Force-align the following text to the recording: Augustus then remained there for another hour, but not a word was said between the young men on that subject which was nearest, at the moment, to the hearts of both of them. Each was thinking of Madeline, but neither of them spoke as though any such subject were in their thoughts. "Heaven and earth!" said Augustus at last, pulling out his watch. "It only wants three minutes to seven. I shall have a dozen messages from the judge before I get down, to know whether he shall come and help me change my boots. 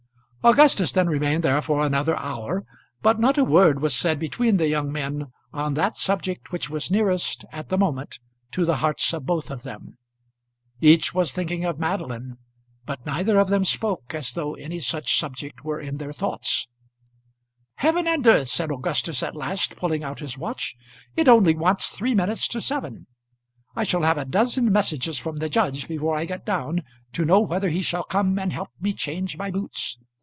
Augustus 0.43 0.91
then 0.91 1.07
remained 1.07 1.43
there 1.43 1.61
for 1.61 1.85
another 1.85 2.17
hour, 2.17 2.65
but 3.03 3.19
not 3.19 3.37
a 3.37 3.43
word 3.43 3.79
was 3.79 3.93
said 3.95 4.17
between 4.17 4.57
the 4.57 4.67
young 4.67 4.91
men 4.91 5.27
on 5.53 5.75
that 5.75 5.95
subject 5.95 6.51
which 6.51 6.67
was 6.67 6.89
nearest, 6.89 7.45
at 7.51 7.69
the 7.69 7.77
moment, 7.77 8.17
to 8.51 8.65
the 8.65 8.77
hearts 8.77 9.13
of 9.13 9.23
both 9.23 9.51
of 9.51 9.61
them. 9.61 9.99
Each 10.79 11.13
was 11.13 11.31
thinking 11.31 11.63
of 11.63 11.77
Madeline, 11.77 12.39
but 12.87 13.05
neither 13.05 13.37
of 13.37 13.49
them 13.49 13.63
spoke 13.63 14.15
as 14.15 14.31
though 14.31 14.55
any 14.55 14.79
such 14.79 15.15
subject 15.19 15.63
were 15.63 15.79
in 15.79 15.97
their 15.97 16.11
thoughts. 16.11 16.67
"Heaven 17.75 18.07
and 18.07 18.25
earth!" 18.25 18.47
said 18.47 18.71
Augustus 18.71 19.21
at 19.21 19.35
last, 19.35 19.75
pulling 19.75 20.03
out 20.03 20.21
his 20.21 20.39
watch. 20.39 20.75
"It 21.15 21.27
only 21.27 21.55
wants 21.55 21.89
three 21.89 22.15
minutes 22.15 22.47
to 22.47 22.61
seven. 22.61 23.05
I 23.75 23.83
shall 23.83 24.01
have 24.01 24.17
a 24.17 24.25
dozen 24.25 24.71
messages 24.71 25.19
from 25.19 25.37
the 25.37 25.49
judge 25.49 25.87
before 25.87 26.17
I 26.17 26.25
get 26.25 26.47
down, 26.47 26.81
to 27.13 27.25
know 27.25 27.41
whether 27.41 27.69
he 27.69 27.83
shall 27.83 28.03
come 28.05 28.39
and 28.39 28.51
help 28.51 28.69
me 28.79 28.91
change 28.93 29.37
my 29.37 29.51
boots. 29.51 29.99